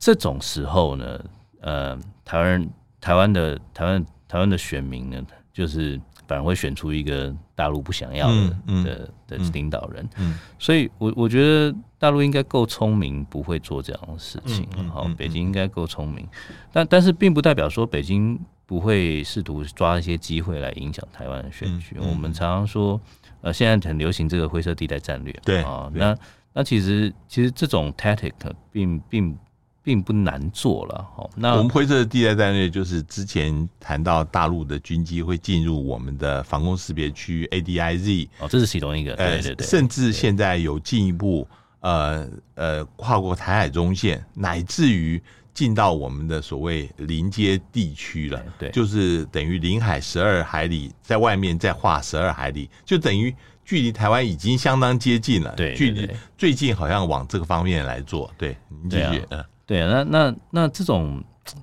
[0.00, 1.24] 这种时候呢，
[1.60, 2.68] 呃，台湾、
[3.00, 10.08] 台湾的台湾台湾的选民呢，就是反而会选出一个大陆不想要的、嗯嗯、的的领导人。
[10.18, 14.66] 嗯，所以我我觉得大陆应该够聪明，不会做这样的事情。
[14.88, 16.26] 好、北京应该够聪明，
[16.72, 18.38] 但但是并不代表说北京。
[18.64, 21.94] 不会试图抓一些机会来影响台湾的选举。
[21.98, 22.98] 我们常常说，
[23.42, 25.90] 呃，现在很流行这个灰色地带战略，对啊。
[25.92, 26.16] 那
[26.54, 28.32] 那其实其实这种 tactic
[28.70, 29.36] 并并
[29.82, 31.06] 并不难做了。
[31.14, 39.14] 好，那我们灰色的地带战略就是之前谈到大陆的军机会进入我们的防空识别区 ADIZ 哦，这是其中一个。
[39.16, 41.46] 对对对，甚至现在有进一步
[41.80, 45.22] 呃呃跨过台海中线，乃至于。
[45.54, 55.54] 进到我们的所谓临街地区了，对，就是等于领海十二海里，在外面再画十二海里，就等于距离台湾已经相当接近了。
[55.54, 58.32] 对，距离最近好像往这个方面来做。
[58.38, 59.22] 对，你继续。
[59.28, 61.22] 嗯，对啊，那那那这种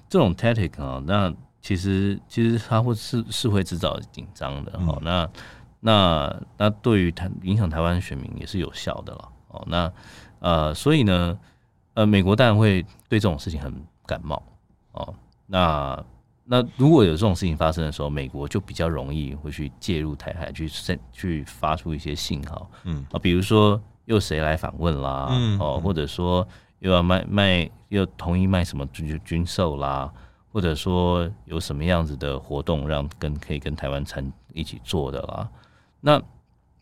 [0.09, 4.71] 这种 tactic 啊，那其实其实它会是是会制造紧张的。
[4.87, 5.29] 哦，那
[5.79, 9.29] 那那对于台影响台湾选民也是有效的了。
[9.49, 9.91] 哦，那
[10.39, 11.37] 呃，所以呢。
[11.95, 13.73] 呃，美国当然会对这种事情很
[14.05, 14.41] 感冒
[14.93, 15.13] 哦。
[15.47, 16.01] 那
[16.45, 20.69] 那如果有这种事情发生的时候，美国就比较容易会去介入台海，去
[21.11, 26.47] 去发出一些信号，嗯啊，比如说又谁来访问啦，嗯哦，或者说
[26.79, 30.11] 又要卖卖又同意卖什么军军售啦，
[30.51, 35.49] 或者说有什么样子的活动让跟可以跟台湾参一起做的啦。
[36.01, 36.21] 那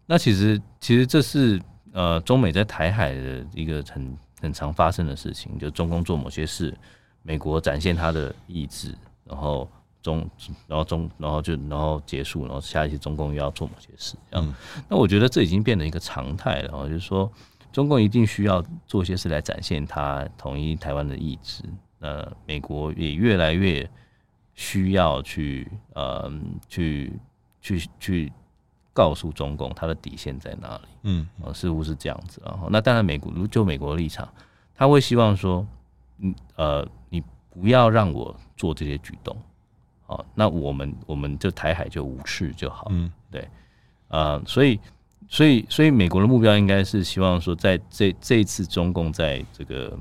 [0.06, 4.18] 那其实其实这是呃中美在台海的一个很。
[4.40, 6.72] 很常发生的事情，就中共做某些事，
[7.24, 9.68] 美国展现他的意志，然后
[10.00, 10.30] 中，
[10.68, 14.48] 然后中，然后就然后结束，然后下一期中共又要做某些事，这样。
[14.48, 14.54] 嗯、
[14.88, 17.28] 那我觉得这已经变成一个常态了，就是说
[17.72, 21.64] 中共一定需要做些事来展现他统一台湾的意志。
[22.00, 23.90] 那美国也越来越
[24.54, 26.32] 需要去，呃，
[26.68, 27.14] 去
[27.62, 28.34] 去去。
[28.94, 30.88] 告诉中共他的底线在哪里？
[31.04, 32.42] 嗯，似乎是这样子。
[32.44, 34.28] 然后，那当然，美国就美国的立场，
[34.74, 35.64] 他会希望说，
[36.18, 39.38] 嗯，呃，你不要让我做这些举动。
[40.08, 42.88] 好，那我们我们就台海就无事就好。
[42.90, 43.48] 嗯，对，
[44.08, 44.80] 呃，所以，
[45.28, 49.98] 所以，所以，美国的目标应该是希望说，在这这一次中共在这个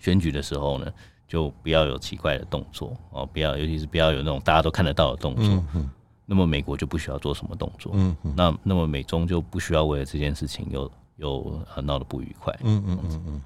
[0.00, 0.92] 选举的时候呢，
[1.28, 5.44] 就不要有奇怪的动作哦，不要，尤其是不要有那种大家都看得到的动作。
[5.44, 5.90] 嗯嗯。
[6.24, 13.42] 那么美国就不需要做什么动作，嗯，那那么美中就不需要为了这件事情又又闹得不愉快，嗯嗯嗯嗯，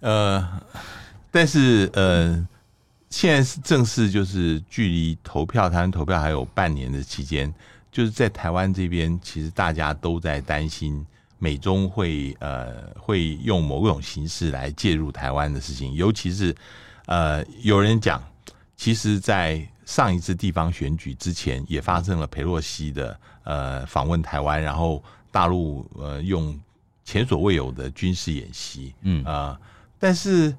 [0.00, 0.62] 呃，
[1.30, 2.46] 但是呃，
[3.10, 7.52] 现在是正式就是距离投票，台湾投票还有半年的期间，
[7.90, 11.04] 就是在台湾这边，其实大家都在担心
[11.38, 16.54] 美中会呃会用某种形式来介入台湾的事情，尤其是
[17.06, 18.22] 呃有人讲，
[18.76, 26.58] 其实，在上一次地方选举之前，也发生了佩洛西的呃访问台湾，然后大陆呃用
[27.04, 29.24] 前所未有的军事演习，嗯。
[29.24, 29.60] 啊、呃，
[29.98, 30.54] 但是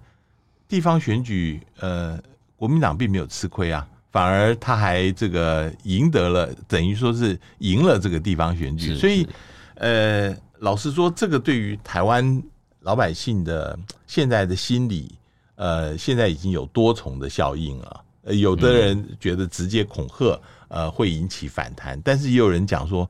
[0.67, 2.19] 地方选举呃
[2.55, 9.27] 国民党并没有吃亏啊，反而他还这个赢得了，等于说是赢了这个地方选举，所以
[9.75, 12.41] 呃老实说，这个对于台湾
[12.81, 15.15] 老百姓的现在的心理，
[15.55, 18.03] 呃现在已经有多重的效应了。
[18.23, 23.09] 呃有的人觉得直接恐吓，呃，会引起反弹，但是也有人讲说，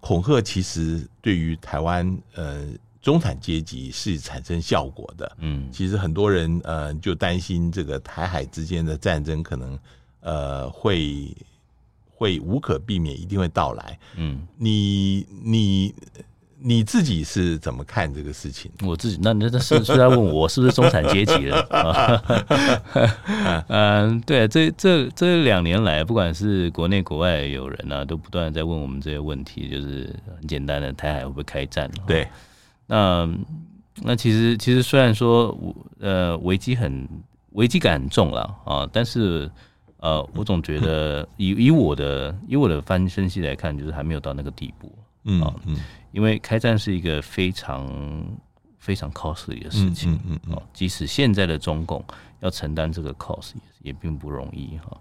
[0.00, 2.66] 恐吓其实对于台湾呃
[3.02, 5.30] 中产阶级是产生效果的。
[5.40, 9.78] 嗯，其实很多人呃就担心这个台海之间的战争可能
[10.26, 11.32] 呃会
[12.10, 13.98] 会无可避免，一定会到来。
[14.16, 15.94] 嗯，你你
[16.58, 18.68] 你自己是怎么看这个事情？
[18.82, 23.64] 我自己，那那那是是在问我是不是中产阶级了啊？
[23.68, 31.88] 嗯，对，这这这两年来，不管是国内国外有人啊，都不断在问我们这些问题，就是很简单的，台海会不会开战？
[32.04, 32.26] 对，
[32.88, 33.28] 那
[34.02, 35.56] 那其实其实虽然说
[36.00, 37.06] 呃危机很
[37.52, 39.48] 危机感很重了啊，但是
[39.98, 44.92] 呃，我总觉得 以以我的以我的分分析来看，就是还没有到那个地步。
[45.24, 45.76] 嗯嗯。
[46.12, 47.86] 因为开战是一个非常
[48.78, 52.02] 非常 costly 的事情，嗯嗯，即使现在的中共
[52.40, 54.98] 要承担这个 cost 也也并不容易哈。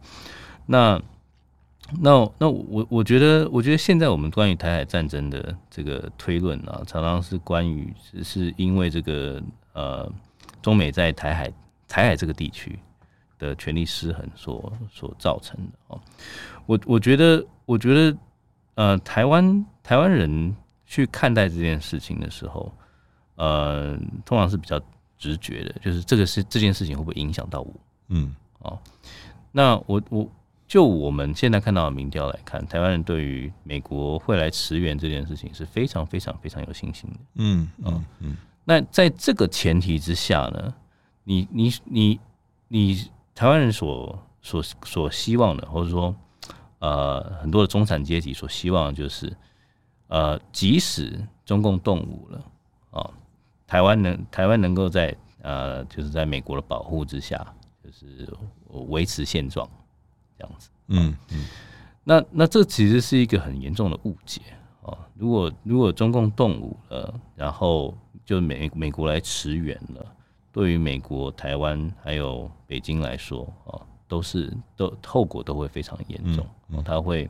[0.65, 1.01] 那
[2.01, 9.41] 那那我我觉得，我觉得现在我们关于台海战争的这个推论啊，常常是关于只是因为这个
[9.73, 10.12] 呃
[10.62, 11.49] 中美在台海
[11.88, 12.77] 台海这个地区
[13.45, 16.01] 的权力失衡所所造成的哦。
[16.65, 18.17] 我我觉得，我觉得
[18.75, 20.55] 呃，台湾台湾人。
[20.88, 22.71] 去看待这件事情的时候，
[23.38, 24.79] 呃，通常是比较
[25.17, 27.73] 直觉的，就是这个是这件事情会不会影响到我？
[28.10, 28.79] 嗯，哦，
[29.51, 30.29] 那我我
[30.67, 37.17] 就我们现在看到的民调来看，台湾人对于美国会来驰援这件事情是非常非常非常有信心的。
[37.38, 38.38] 嗯嗯嗯。
[38.63, 40.71] 那在这个前提之下呢，
[41.23, 42.19] 你你你
[42.67, 46.15] 你台湾人所所所希望的，或者说
[46.80, 49.32] 呃很多的中产阶级所希望的就是。
[50.08, 52.45] 呃，即使中共动武了，
[52.91, 53.12] 哦，
[53.65, 57.43] 台湾能台湾能够在呃，就是在美国的保护之下，
[57.84, 58.32] 就是
[58.69, 59.67] 维持现状
[60.38, 60.69] 这样子。
[60.89, 61.45] 嗯嗯，
[62.04, 64.41] 那那这其实是一个很严重的误解
[64.84, 64.95] 哦。
[65.15, 70.06] 如果如果中共动武了，然后就美美国来驰援了，
[70.55, 73.75] 对于美国、台湾还有北京来说，啊，
[74.07, 76.47] 都是都后果都会非常严重。
[76.69, 77.29] 嗯，他会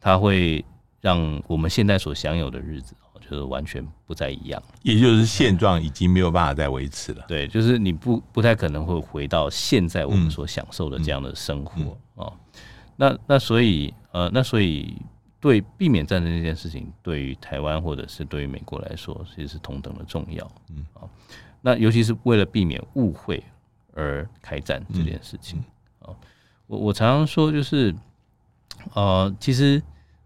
[0.00, 0.64] 他会。
[1.02, 4.60] 让我们现在所享有的日子，就是完全不再一样。
[4.82, 7.24] 也就是现状已经没有办法再维持了。
[7.28, 12.60] 对，就是你不不太可能会回到现在我们所享受的这样的生活哦、嗯嗯嗯。
[12.96, 14.96] 那那所以呃，那所以
[15.38, 20.50] 对避免战争这件事情，对于台湾或者是对于美国来说，其实是同等的重要。
[20.70, 21.06] 嗯啊，
[21.66, 23.42] 那尤其是为了避免误会
[23.92, 25.58] 而开战这件事情
[25.98, 26.16] 啊、嗯，
[26.68, 27.92] 我我常常说就是
[28.94, 29.82] 呃，其实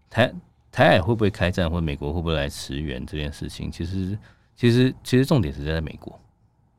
[0.07, 0.31] 台。
[0.73, 4.17] 台海会不会开战，或者美国会不会来驰援这件事情，其实
[4.55, 6.17] 其实其实重点是在美国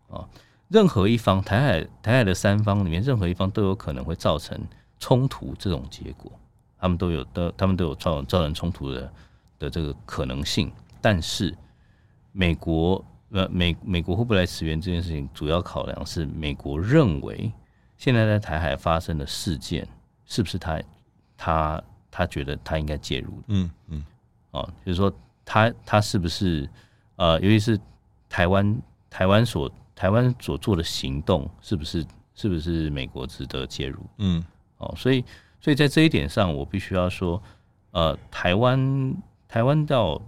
[0.08, 0.26] 啊。
[0.68, 4.58] 任何一方，台海台海的三方里面，任何一方都有可能会造成
[4.98, 6.32] 冲突这种结果，
[6.78, 9.12] 他们都有的，他们都有造造成冲突的
[9.58, 10.72] 的这个可能性。
[11.02, 11.54] 但是
[12.32, 17.52] 美国呃美美国会不会来驰援这件事情，主要考量是美国认为
[17.96, 19.86] 现在在台海发生的事件
[20.24, 20.80] 是不是他
[21.36, 21.82] 他。
[22.14, 24.04] 他觉得他应该介入的，嗯嗯，
[24.50, 25.10] 哦，就是说
[25.46, 26.68] 他他是不是
[27.16, 27.80] 呃，尤其是
[28.28, 34.00] 台湾台湾所台湾所做的行动，是不是是不是美国值得介入？
[34.18, 34.44] 嗯，
[34.76, 35.24] 哦，所以
[35.58, 37.42] 所以在这一点上，我必须要说，
[37.92, 39.16] 呃，台湾
[39.48, 40.20] 台湾到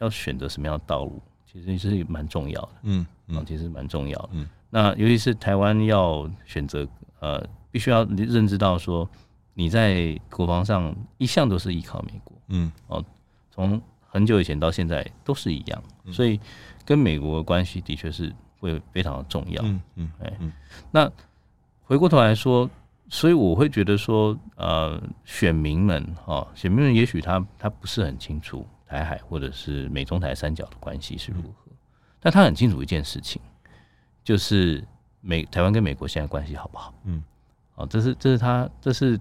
[0.00, 1.22] 要选择什么样的道路，
[1.64, 6.86] 其实是蛮重要的，嗯嗯，其实蛮重要的，嗯，那尤其是台湾要选择，
[7.20, 9.08] 呃，必须要认知到说。
[9.54, 13.04] 你在国防上一向都是依靠美国，嗯，哦，
[13.50, 16.38] 从很久以前到现在都是一样，所以
[16.84, 20.32] 跟美国的关系的确是会非常的重要，嗯嗯，哎，
[20.92, 21.10] 那
[21.82, 22.70] 回过头来说，
[23.08, 31.70] 所以我会觉得说，呃，选民们，哦，选民们也许他他不是很清楚台海或者是美中台三角的关系是如何，
[32.18, 33.40] 但他很清楚一件事情，
[34.24, 34.82] 就是
[35.20, 36.94] 美台湾跟美国现在关系好不好？
[37.04, 37.22] 嗯，
[37.74, 39.20] 哦，这是这是他这是。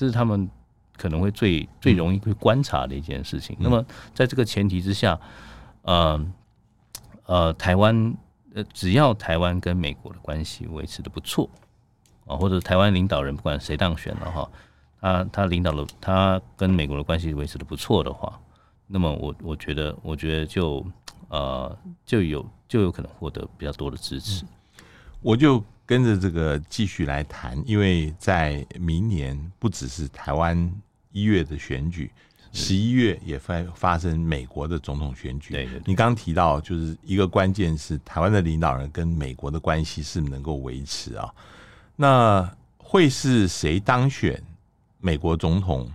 [0.00, 0.48] 这是他们
[0.96, 3.56] 可能会最最容易去观察的一件事情。
[3.58, 5.18] 嗯、那么，在这个前提之下，
[5.82, 6.24] 呃
[7.26, 8.14] 呃，台湾
[8.54, 11.50] 呃，只要台湾跟美国的关系维持的不错
[12.28, 14.48] 啊，或者台湾领导人不管谁当选了哈，
[15.00, 18.40] 他他领导了他跟美国的关系维持的不错的话，
[18.88, 20.84] 那么我我觉得我觉得就
[21.28, 24.44] 呃就有就有可能获得比较多的支持。
[24.44, 24.48] 嗯、
[25.22, 25.62] 我就。
[25.88, 30.70] 跟着这个继续来谈，因为在明年不只是台湾
[31.12, 32.12] 一月的选举，
[32.52, 35.66] 十一月也发发生美国的总统选举。
[35.86, 41.32] 你刚刚提到，就是一个关键是台湾的领导人跟美国的关系是能够维持啊，
[41.96, 44.38] 那会是谁当选
[45.00, 45.90] 美国总统？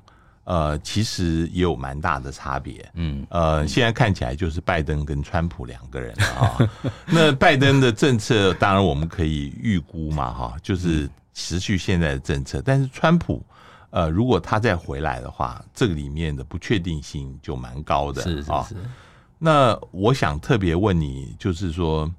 [0.46, 2.90] 呃，其实也有蛮大的差别。
[2.96, 6.58] 嗯，呃，现在看起来就是拜登跟川普两个人啊。
[7.08, 12.62] 那拜登的政策，当然我们可以预估嘛，哈，就是持续现在的政策。
[12.64, 13.42] 但是川普，
[13.90, 18.22] 呃，如果他再回来的话，这个里面的不确定性就蛮高的。
[18.22, 18.76] 是是是。
[19.40, 22.10] 那我想特别问你，就是说，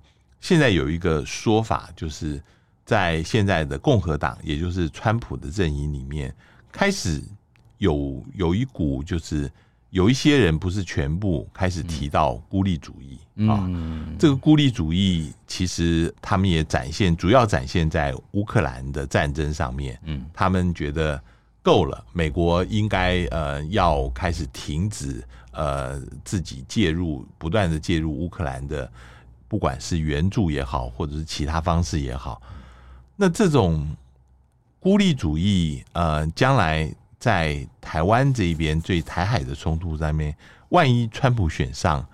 [0.40, 2.42] 现在有一个说法，就是
[2.84, 6.34] 在现在的共和党，也就是川普的阵营里面，
[6.70, 7.22] 开始
[7.84, 9.50] 有有一股，就是
[9.90, 13.68] 有一些人不是全部开始提到孤立主义啊。
[14.18, 19.98] 这个孤立主义其实他们也展现，主要展现在乌克兰的战争上面。
[20.04, 21.22] 嗯，他们觉得
[21.62, 25.24] 够了，美国应该呃要开始停止。
[25.56, 28.90] 呃，自己介入，不断的介入乌克兰的，
[29.46, 32.42] 不管是援助也好，或者是其他方式也好，
[33.14, 33.86] 那这种
[34.80, 36.92] 孤立主义，呃，将来
[37.24, 40.36] 在台湾这一边对台海的冲突上面，
[40.68, 42.06] 万一川普选上，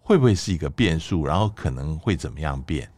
[0.00, 1.26] 会不会是一个变数？
[1.26, 2.88] 然后可能会怎么样变？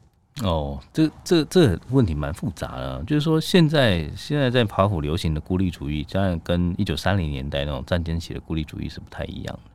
[0.43, 9.71] 哦，这这这问题蛮复杂的，就是说现在现在在华府流行的孤立主义，当然跟一九三零年代那种战争期的孤立主义是不太一样的。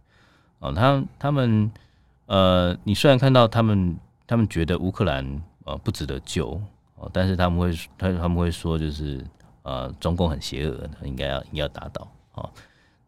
[0.59, 1.71] 哦，他他们
[2.27, 5.25] 呃，你虽然看到他们，他们觉得乌克兰
[5.63, 6.61] 呃不值得救
[6.93, 9.25] 哦，但是他们会他他们会说就是
[9.64, 12.49] 呃，中共很邪恶，应该要应该要打倒哦。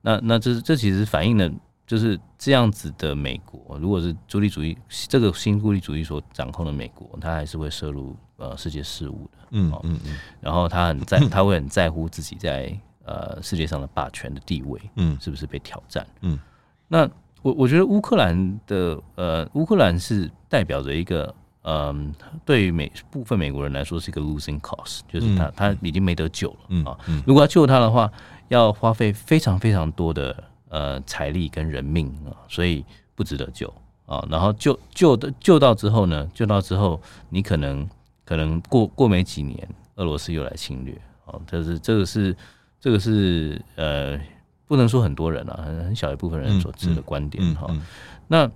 [0.02, 1.50] 那那这这其实反映了
[1.86, 4.78] 就是这样子的美国，如果是孤立主义
[5.08, 16.40] 这个新孤立主义所掌控的美国，他还是会涉入呃世界事务的，嗯嗯嗯，然后他很在 他会很在乎自己在呃世界上的霸权的地位，嗯，是不是被挑战，嗯，
[16.88, 17.10] 那。
[17.44, 26.98] 我我觉得乌克兰的呃，乌克兰是代表着一个嗯、呃，对于美部分美国人来说是一个 losing cause，就是他他已经没得救了啊。
[27.26, 28.10] 如果要救他的话，
[28.48, 32.86] 要花费非常非常多的呃财力跟人命啊，所以
[33.16, 33.74] 不值得救
[34.06, 34.26] 啊。
[34.30, 37.88] 然后救救的救到之后呢，救到之后，你可能
[38.24, 40.94] 可能过过没几年，俄罗斯又来侵略
[41.26, 41.40] 啊。
[41.46, 42.36] 这是这个是
[42.80, 44.20] 这个是呃。
[44.66, 47.68] 不能说很多人啊，很很小一部分人所持的观点哈。
[48.28, 48.50] 那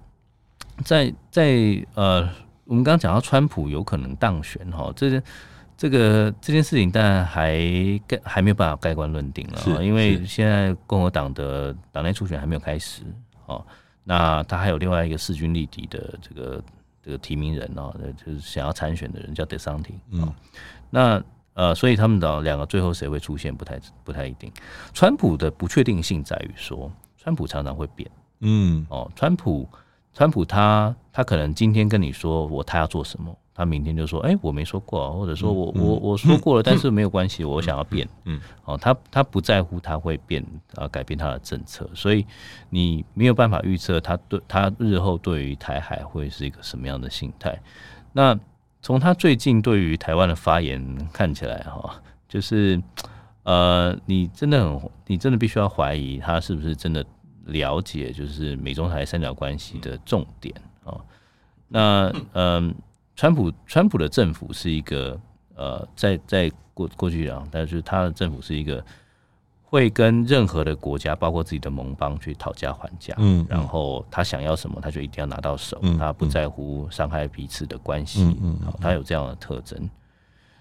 [0.84, 2.28] 在在呃，
[2.68, 5.22] 我们刚刚讲到川普有可能当选哈，这
[5.78, 7.58] 这个这件事情当然还
[8.08, 13.04] 盖还没有办法盖棺论定了，因为现在共和党的党内初选还没有开始
[13.46, 13.66] 哦。
[14.04, 16.64] 那他还有另外一个势均力敌的这个
[17.02, 17.94] 这个提名人哦，
[18.24, 20.00] 就是想要参选的人叫德桑廷。
[20.12, 20.34] 嗯，
[20.90, 21.24] 那。
[21.58, 24.52] 呃，所以他们的两个最后谁会出现不太不太一定。
[24.94, 28.08] 川普的不确定性在于说，川普常常会变。
[28.42, 29.68] 嗯，哦，川普，
[30.18, 38.10] 川普他他可能今天跟你说我他要做什么，他明天就说，哎、欸，我没说过，或者说我、嗯、我我说过了， 但是没有关系、嗯，我想要变。
[38.26, 40.44] 嗯，哦，他他不在乎他会变
[40.74, 42.26] 啊，改变他的政策，所以
[42.72, 47.56] 你没有办法预测他对他日后对于台海会是一个什么样的心态。
[48.12, 48.36] 那。
[48.80, 52.00] 从他最近对于台湾的发言看起来，哈，
[52.30, 52.82] 就是，
[53.44, 57.04] 呃，你真的很，你真的必须要怀疑他是不是真的
[57.48, 60.96] 了解，就是美中台三角关系的重点啊。
[61.68, 62.74] 那，嗯，
[63.16, 65.20] 川普，川普的政府是一个，
[65.56, 68.84] 呃，在在过过去啊，但是他的政府是一个。
[69.70, 79.78] 会跟任何的国家，包括自己的盟邦去讨价还价，嗯，然后他想要什么，他就一定要拿到手，嗯，他不在乎伤害彼此的关系，嗯，嗯，他有这样的特征。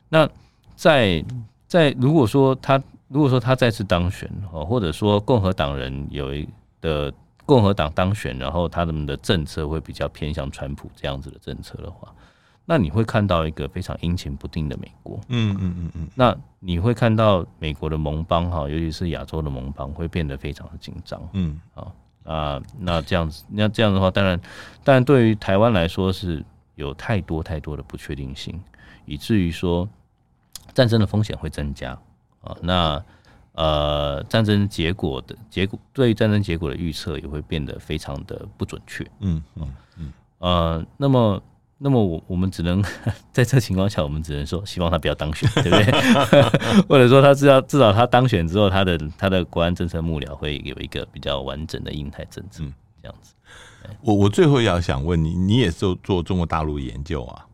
[0.09, 0.29] 那
[0.75, 1.25] 在
[1.69, 6.49] 在如果说他如果说他再次当选，哦，或者说共和党人有一
[6.87, 7.13] 的
[7.45, 12.15] 共和党当选，然后他们的政策会比较偏向川普这样子的政策的话。
[12.69, 16.09] 那你会看到一个非常阴晴不定的美国，嗯嗯嗯嗯。
[16.17, 21.93] 那你会看到美国的盟邦哈，尤其是亚洲的盟邦会变得非常的紧张，嗯啊
[22.25, 24.41] 啊，那这样子，那这样的话，当然，
[24.83, 28.61] 当然对于台湾来说是有太多太多的不确定性，
[29.05, 29.89] 以至于说
[30.75, 31.97] 战争的风险会增加
[32.43, 32.57] 啊。
[32.61, 33.01] 那
[33.57, 40.13] 呃，战争结果的结果，对于战争结果的预测也会变得非常的不准确，嗯嗯嗯。
[40.39, 41.43] 呃，那么。
[41.79, 42.83] 那么我我们只能
[43.31, 46.43] 在这情况下，我们只能说希望他不要当选， 对不对？
[46.89, 52.65] 或者说他至少至少他当选之后，他的他的国安政策幕僚会有一个比较完整的印太政策，
[53.03, 53.35] 这样子。
[54.01, 57.45] 我我最后要想问你，你也是做做中国大陆研究啊？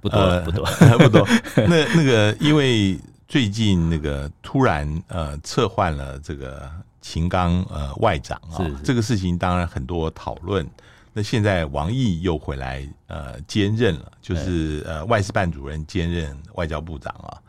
[0.00, 0.64] 不多不多
[0.98, 1.28] 不多。
[1.56, 2.98] 那那个因为
[3.28, 6.70] 最近那个突然呃撤换了这个
[7.00, 10.68] 秦刚呃外长啊，这个事情当然很多讨论。
[11.12, 17.42] 那现在王毅又回来呃兼任了，就是呃外事办主任兼任外交部长啊，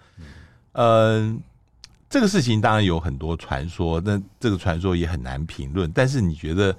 [0.71, 1.38] 呃
[2.09, 5.91] 这个事情当然有很多传说，那这个传说也很难评论。
[5.91, 6.73] 但是你觉得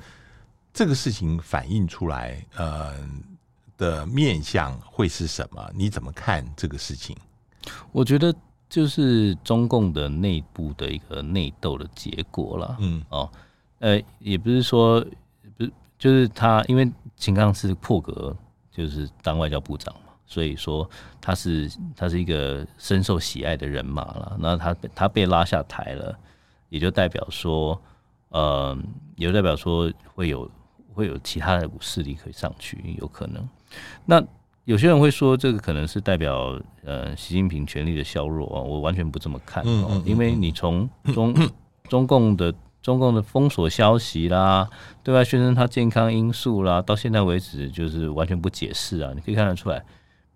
[0.72, 2.94] 这个事情反映出来呃
[3.76, 5.70] 的面相会是什么？
[5.74, 7.14] 你怎么看这个事情？
[7.92, 8.34] 我觉得
[8.68, 12.76] 就是中共的内部的一个内斗的结果了。
[12.80, 13.30] 嗯哦，
[13.78, 15.04] 呃也不是说。
[15.56, 18.36] 不是就是他，因为秦刚是破格，
[18.70, 20.88] 就是当外交部长嘛，所以说
[21.20, 24.36] 他是他是一个深受喜爱的人马了。
[24.38, 26.16] 那他他被拉下台了，
[26.68, 27.80] 也就代表说，
[28.28, 28.78] 呃，
[29.16, 30.48] 也就代表说会有
[30.94, 33.48] 会有其他的势力可以上去，有可能。
[34.04, 34.22] 那
[34.68, 41.34] 有些人会说，这个可能是代表呃习近平权力的削弱啊，我完全不这么看哦，因为你从中
[41.88, 42.54] 中共的。
[42.80, 44.66] 中共的封锁消息啦，
[45.02, 49.12] 对外宣称他健康因素啦，到现在为止就是完全不解释啊！
[49.14, 49.84] 你可以看得出来，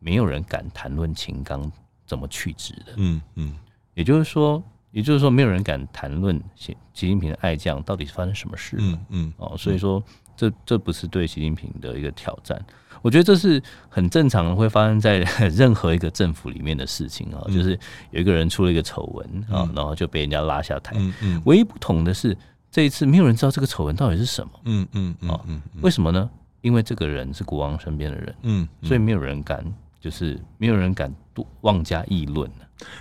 [0.00, 1.70] 没有人敢谈论秦刚
[2.04, 2.92] 怎么去职的。
[2.96, 3.54] 嗯嗯，
[3.94, 8.76] 也就是说，也就是说，没有人敢谈论习习近平的爱将到底是发生什么事。
[8.80, 10.02] 嗯嗯，哦，所以说
[10.36, 12.60] 这这不是对习近平的一个挑战。
[13.02, 15.18] 我觉得这是很正常的，会发生在
[15.52, 17.78] 任何一个政府里面的事情啊，就是
[18.10, 20.96] 有一个人出了一个丑闻啊，然后就被人家拉下台。
[21.44, 22.36] 唯一不同的是，
[22.70, 24.52] 这一次没有人知道这个丑闻到底是什么。
[24.64, 26.30] 嗯嗯啊嗯，为什么呢？
[26.60, 29.64] 因为这个人是国王身边的人，嗯，所以没有人敢，
[30.00, 32.48] 就是没有人敢多妄加议论。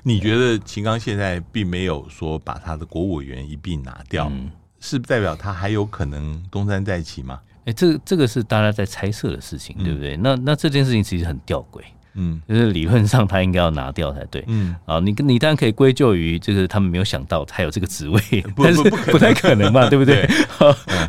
[0.04, 4.32] 你觉得秦刚现在并没有说把他的国务委员一并拿掉，
[4.80, 7.40] 是代表他还有可能东山再起吗？
[7.64, 10.18] 哎、欸，这这个是大家在猜测的事情，对不对？
[10.18, 11.82] 嗯、那那这件事情其实很吊诡，
[12.16, 18.20] 嗯，就是理论上他应该要拿掉才对，嗯，啊，你你当然可以归咎于就是他们没有想到他有这个职位，
[18.56, 20.28] 不但是不不太可能嘛，对不对？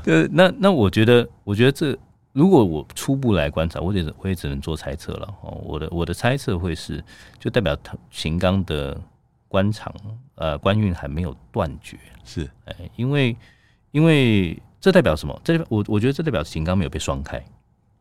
[0.05, 1.96] 对， 那那我觉得，我觉得这
[2.34, 5.26] 如果我初步来观察，我也我也只能做猜测了。
[5.40, 7.03] 哦，我的我的猜测会是，
[7.38, 9.00] 就代表他秦刚的
[9.48, 9.90] 官场
[10.34, 13.34] 呃官运还没有断绝，是，哎，因为
[13.92, 14.61] 因为。
[14.83, 15.41] 这代表什么？
[15.45, 17.43] 这我我觉得这代表秦刚没有被双开，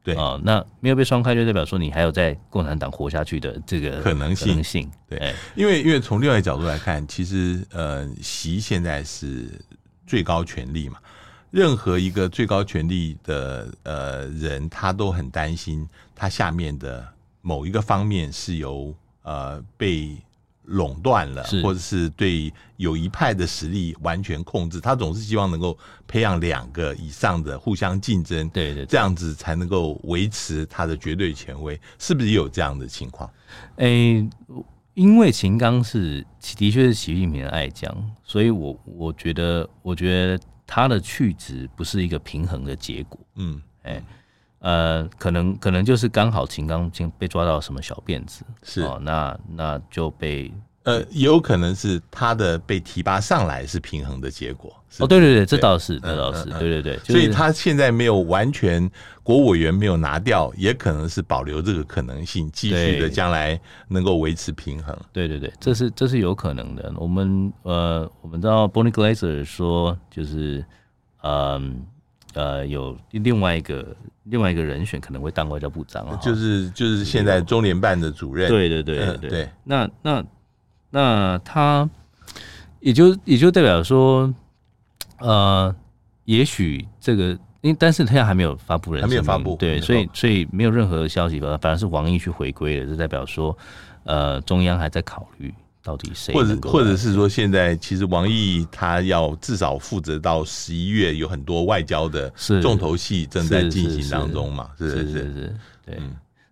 [0.03, 4.47] 对啊、哦，那没有被双开就代表说你还有在共产党活下去的这个可能性。
[4.47, 9.47] 可能性对，哎、因为因为从另外角度来看，其实呃，习现在是
[10.07, 10.97] 最高权力嘛，
[11.51, 17.07] 任何一个最高权力的呃人，他都很担心他下面的
[17.41, 20.17] 某一个方面是由呃被。
[20.71, 33.29] 垄断了，或者是对有一派的实力完全控制，他总是希望能够培养两个以上的互相竞争，对对，这样子才能够维持他的绝对权威，是不是也有这样的情况？
[33.77, 34.27] 诶，
[34.93, 36.25] 因为秦刚是
[36.57, 44.01] 的确是习近平的爱将，所以我我觉得，我觉得他的去职不是一个平衡的结果，嗯，诶。
[44.61, 50.53] 呃，可能可能就是刚好秦刚被抓到什么小辫子，是哦，那那就被
[50.83, 54.71] 呃，也有可能是他的被提拔上来是平衡的结果。
[54.99, 58.87] 哦，对对对，这倒是，这倒是，对对对，所以他现在没有完全
[59.23, 64.95] 国务委员没有拿掉，也可能是保留这个可能性，继续的将来能够维持平衡。
[65.11, 66.93] 对对对，这是这是有可能的。
[66.97, 70.63] 我们呃，我们知道 Bonnie Glaser 说，就是
[71.23, 71.31] 嗯。
[71.31, 71.61] 呃，
[72.67, 78.47] 有另外一个另外一个人选可能会当外交部长啊，就是就是现在中联办的主任。
[78.47, 80.23] 对对对对那那
[80.89, 81.89] 那他
[82.79, 84.33] 也就也就代表说，
[85.19, 85.75] 呃，
[86.25, 93.57] 也许这个，因为但是他现在还没有发布人，还没有发布，对，所以所以没有任何消息吧，反而是王毅去回归了，就代表说，
[94.03, 95.53] 呃，中央还在考虑。
[95.83, 96.33] 到底谁？
[96.33, 102.29] 或者或者是说，现在其实王毅他要至少负责到十一月，有很多外交的
[102.61, 104.69] 重头戏正在进行当中嘛？
[104.77, 105.55] 是是是是，
[105.85, 105.99] 对。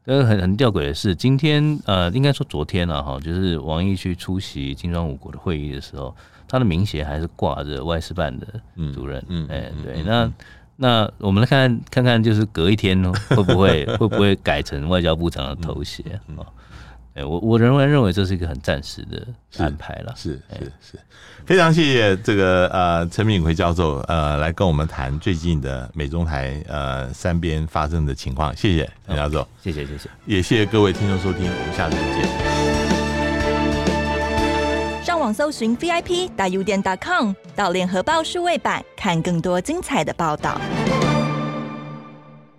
[0.05, 6.15] 但是很很吊诡的是，今天呃，应该说昨天了哈，就是王毅去出席金砖五国的会议的时候，
[6.47, 8.47] 他的名衔还是挂着外事办的
[8.91, 9.23] 主任。
[9.27, 10.01] 嗯，哎，对。
[10.03, 10.31] 那
[10.77, 16.03] 那我们来看看看，就是隔一天会不会 会不会改成外交部长的头衔
[16.35, 16.41] 啊？
[17.23, 19.25] 我我仍然认为这是一个很暂时的
[19.57, 20.99] 安排了，是是是，是，
[21.45, 32.89] 非常谢谢这个呃陈敏奎教授呃来跟我们谈最近的美中台呃三边发生的情况，谢谢陈教授，谢谢谢谢，也谢谢各位听众收听，我们下次见。
[35.03, 40.61] 上网搜寻 VIP 大 U 点 .com 到联合报数位版看更多精彩的报道。